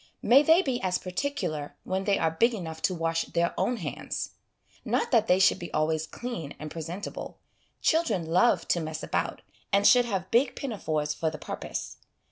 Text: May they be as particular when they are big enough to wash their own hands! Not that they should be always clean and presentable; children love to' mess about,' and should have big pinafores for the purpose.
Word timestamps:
May 0.23 0.41
they 0.41 0.63
be 0.63 0.81
as 0.81 0.97
particular 0.97 1.75
when 1.83 2.05
they 2.05 2.17
are 2.17 2.31
big 2.31 2.55
enough 2.55 2.81
to 2.81 2.95
wash 2.95 3.25
their 3.25 3.53
own 3.55 3.77
hands! 3.77 4.31
Not 4.83 5.11
that 5.11 5.27
they 5.27 5.37
should 5.37 5.59
be 5.59 5.71
always 5.75 6.07
clean 6.07 6.55
and 6.57 6.71
presentable; 6.71 7.37
children 7.83 8.25
love 8.25 8.67
to' 8.69 8.79
mess 8.79 9.03
about,' 9.03 9.43
and 9.71 9.85
should 9.85 10.05
have 10.05 10.31
big 10.31 10.55
pinafores 10.55 11.13
for 11.13 11.29
the 11.29 11.37
purpose. 11.37 11.97